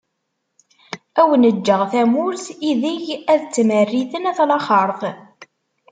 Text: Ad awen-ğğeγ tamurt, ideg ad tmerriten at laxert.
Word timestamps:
Ad 1.19 1.21
awen-ğğeγ 1.25 1.77
tamurt, 1.91 2.43
ideg 2.69 3.03
ad 3.33 3.41
tmerriten 3.53 4.25
at 4.31 4.37
laxert. 4.49 5.01